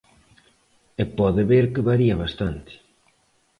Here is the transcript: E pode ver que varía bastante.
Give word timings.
E 1.01 1.03
pode 1.17 1.41
ver 1.51 1.65
que 1.73 1.85
varía 1.89 2.19
bastante. 2.23 2.73